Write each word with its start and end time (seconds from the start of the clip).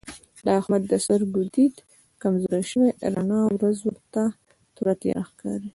د 0.45 0.47
احمد 0.59 0.81
د 0.91 0.93
سترګو 1.05 1.41
دید 1.55 1.75
کمزوری 2.21 2.63
شوی 2.71 2.89
رڼا 3.13 3.41
ورځ 3.55 3.77
ورته 3.87 4.23
توره 4.75 4.93
تیاره 5.01 5.23
ښکارېږي. 5.29 5.69